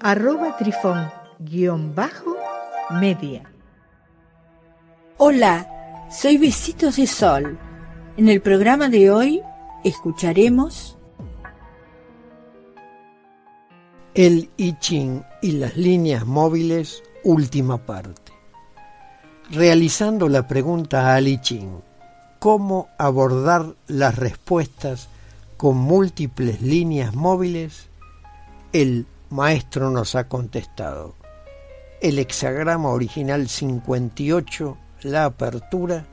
[0.00, 3.42] arroba trifón-media.
[5.18, 7.58] Hola, soy Besitos de Sol.
[8.16, 9.42] En el programa de hoy
[9.84, 10.96] escucharemos
[14.14, 18.32] el I Ching y las líneas móviles, última parte.
[19.50, 21.82] Realizando la pregunta al I Ching,
[22.38, 25.08] ¿cómo abordar las respuestas
[25.56, 27.88] con múltiples líneas móviles?
[28.72, 31.14] El maestro nos ha contestado.
[32.00, 36.06] El hexagrama original 58, la apertura,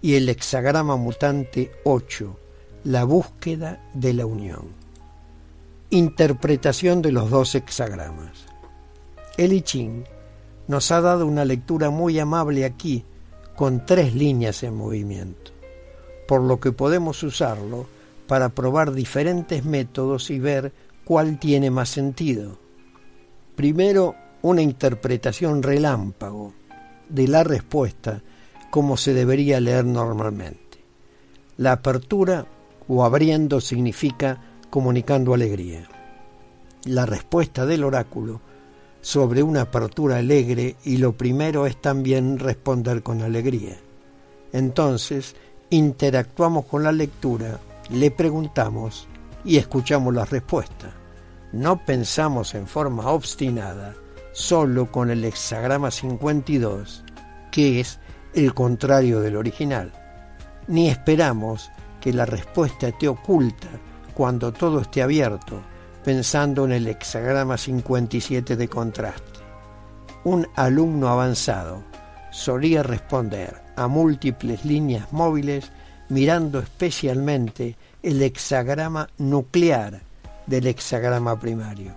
[0.00, 2.36] y el hexagrama mutante 8,
[2.84, 4.68] la búsqueda de la unión.
[5.90, 8.46] Interpretación de los dos hexagramas.
[9.36, 10.04] El I Ching
[10.66, 13.04] nos ha dado una lectura muy amable aquí,
[13.54, 15.52] con tres líneas en movimiento,
[16.26, 17.86] por lo que podemos usarlo
[18.26, 20.72] para probar diferentes métodos y ver
[21.04, 22.58] cuál tiene más sentido.
[23.56, 26.52] Primero, una interpretación relámpago
[27.08, 28.22] de la respuesta
[28.70, 30.78] como se debería leer normalmente.
[31.58, 32.46] La apertura
[32.88, 35.86] o abriendo significa comunicando alegría.
[36.84, 38.40] La respuesta del oráculo
[39.02, 43.76] sobre una apertura alegre y lo primero es también responder con alegría.
[44.52, 45.36] Entonces,
[45.70, 49.06] interactuamos con la lectura, le preguntamos
[49.44, 50.92] y escuchamos la respuesta.
[51.52, 53.94] No pensamos en forma obstinada
[54.32, 57.04] solo con el hexagrama 52,
[57.50, 57.98] que es
[58.34, 59.92] el contrario del original,
[60.66, 61.70] ni esperamos
[62.00, 63.68] que la respuesta esté oculta
[64.14, 65.60] cuando todo esté abierto,
[66.04, 69.40] pensando en el hexagrama 57 de contraste.
[70.24, 71.84] Un alumno avanzado
[72.30, 75.70] solía responder a múltiples líneas móviles
[76.08, 80.02] mirando especialmente el hexagrama nuclear
[80.46, 81.92] del hexagrama primario,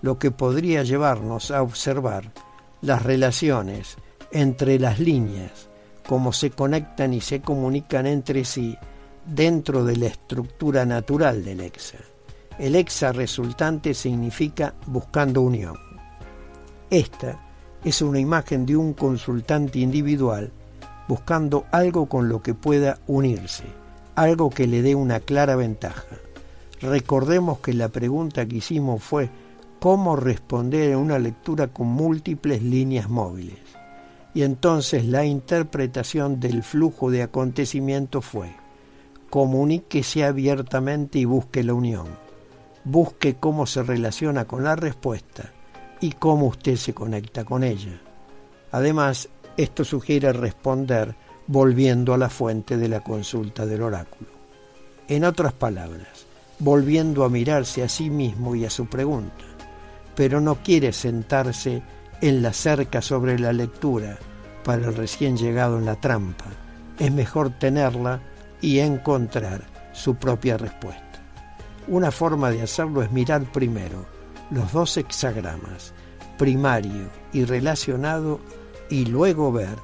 [0.00, 2.32] lo que podría llevarnos a observar
[2.80, 3.96] las relaciones
[4.30, 5.68] entre las líneas,
[6.08, 8.76] cómo se conectan y se comunican entre sí
[9.26, 11.98] dentro de la estructura natural del hexa.
[12.58, 15.76] El hexa resultante significa buscando unión.
[16.88, 17.40] Esta
[17.84, 20.50] es una imagen de un consultante individual
[21.08, 23.81] buscando algo con lo que pueda unirse,
[24.14, 26.16] algo que le dé una clara ventaja.
[26.80, 29.30] Recordemos que la pregunta que hicimos fue
[29.78, 33.58] cómo responder en una lectura con múltiples líneas móviles.
[34.34, 38.62] Y entonces la interpretación del flujo de acontecimientos fue
[39.32, 42.06] comuníquese abiertamente y busque la unión.
[42.84, 45.50] Busque cómo se relaciona con la respuesta
[46.02, 47.98] y cómo usted se conecta con ella.
[48.72, 51.14] Además, esto sugiere responder
[51.46, 54.30] volviendo a la fuente de la consulta del oráculo.
[55.08, 56.26] En otras palabras,
[56.58, 59.44] volviendo a mirarse a sí mismo y a su pregunta,
[60.14, 61.82] pero no quiere sentarse
[62.20, 64.18] en la cerca sobre la lectura
[64.64, 66.46] para el recién llegado en la trampa.
[66.98, 68.20] Es mejor tenerla
[68.60, 71.02] y encontrar su propia respuesta.
[71.88, 74.06] Una forma de hacerlo es mirar primero
[74.50, 75.92] los dos hexagramas,
[76.38, 78.40] primario y relacionado,
[78.88, 79.76] y luego ver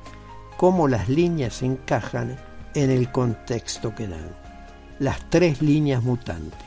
[0.58, 2.36] cómo las líneas encajan
[2.74, 4.28] en el contexto que dan.
[4.98, 6.58] Las tres líneas mutantes.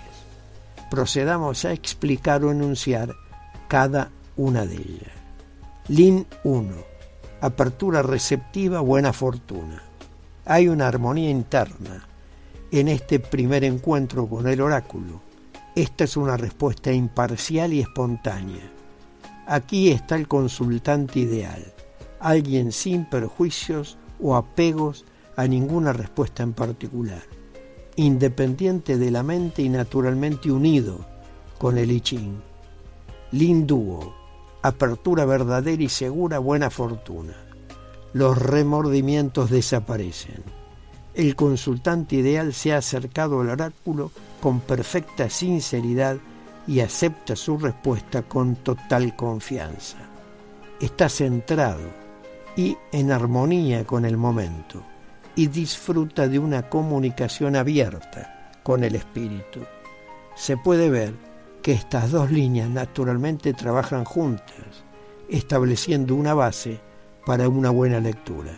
[0.90, 3.14] Procedamos a explicar o enunciar
[3.68, 5.12] cada una de ellas.
[5.90, 6.74] Lin 1.
[7.42, 9.84] Apertura receptiva, buena fortuna.
[10.46, 12.08] Hay una armonía interna
[12.72, 15.22] en este primer encuentro con el oráculo.
[15.76, 18.72] Esta es una respuesta imparcial y espontánea.
[19.48, 21.74] Aquí está el consultante ideal,
[22.22, 27.24] alguien sin perjuicios o apegos a ninguna respuesta en particular,
[27.96, 31.06] independiente de la mente y naturalmente unido
[31.58, 32.42] con el I Ching.
[33.32, 34.14] Linduo,
[34.62, 37.34] apertura verdadera y segura, buena fortuna.
[38.14, 40.44] Los remordimientos desaparecen.
[41.14, 46.18] El consultante ideal se ha acercado al oráculo con perfecta sinceridad
[46.68, 49.98] y acepta su respuesta con total confianza.
[50.80, 52.01] Está centrado
[52.56, 54.84] y en armonía con el momento
[55.36, 59.62] y disfruta de una comunicación abierta con el espíritu.
[60.36, 61.14] Se puede ver
[61.62, 64.84] que estas dos líneas naturalmente trabajan juntas.
[65.30, 66.82] estableciendo una base
[67.26, 68.52] para una buena lectura.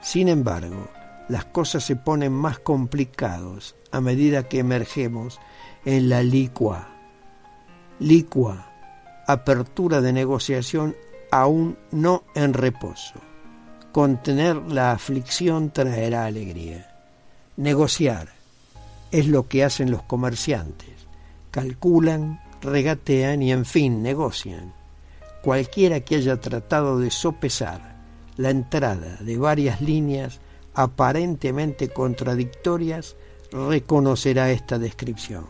[0.00, 0.88] Sin embargo,
[1.28, 5.38] las cosas se ponen más complicados a medida que emergemos
[5.84, 6.88] en la licua.
[8.00, 8.66] Licua,
[9.28, 10.96] apertura de negociación
[11.32, 13.14] aún no en reposo.
[13.90, 16.94] Contener la aflicción traerá alegría.
[17.56, 18.28] Negociar
[19.10, 20.90] es lo que hacen los comerciantes.
[21.50, 24.74] Calculan, regatean y en fin negocian.
[25.42, 27.96] Cualquiera que haya tratado de sopesar
[28.36, 30.38] la entrada de varias líneas
[30.74, 33.16] aparentemente contradictorias
[33.50, 35.46] reconocerá esta descripción.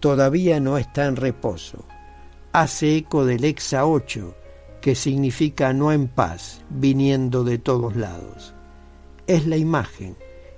[0.00, 1.84] Todavía no está en reposo.
[2.52, 4.34] Hace eco del exa 8,
[4.80, 8.54] que significa no en paz, viniendo de todos lados.
[9.26, 10.16] Es la imagen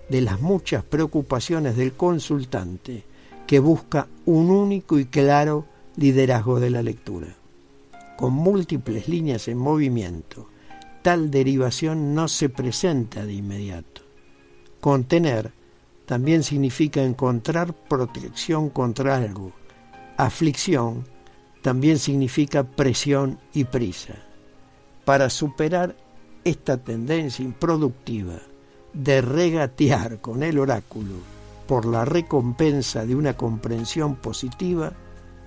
[0.08, 3.04] de las muchas preocupaciones del consultante
[3.46, 7.28] que busca un único y claro liderazgo de la lectura.
[8.16, 10.48] Con múltiples líneas en movimiento,
[11.02, 14.02] tal derivación no se presenta de inmediato.
[14.80, 15.52] Contener
[16.06, 19.52] también significa encontrar protección contra algo.
[20.16, 21.04] Aflicción
[21.62, 24.14] también significa presión y prisa.
[25.04, 25.96] Para superar
[26.44, 28.38] esta tendencia improductiva
[28.92, 31.14] de regatear con el oráculo
[31.66, 34.92] por la recompensa de una comprensión positiva,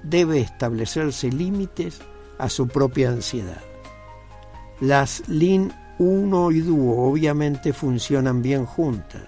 [0.04, 2.00] debe establecerse límites
[2.38, 3.62] a su propia ansiedad.
[4.80, 9.24] Las LIN 1 y dúo obviamente funcionan bien juntas.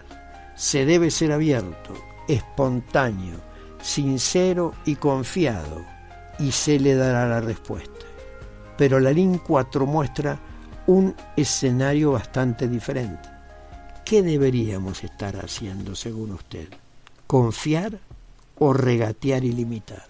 [0.55, 1.93] Se debe ser abierto,
[2.27, 3.35] espontáneo,
[3.81, 5.83] sincero y confiado,
[6.39, 8.05] y se le dará la respuesta.
[8.77, 10.39] Pero la LIN 4 muestra
[10.87, 13.29] un escenario bastante diferente.
[14.03, 16.67] ¿Qué deberíamos estar haciendo según usted?
[17.25, 17.99] ¿Confiar
[18.59, 20.03] o regatear y limitar?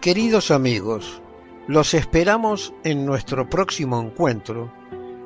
[0.00, 1.20] Queridos amigos,
[1.68, 4.72] los esperamos en nuestro próximo encuentro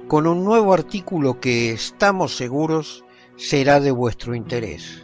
[0.08, 3.04] con un nuevo artículo que estamos seguros
[3.36, 5.03] será de vuestro interés.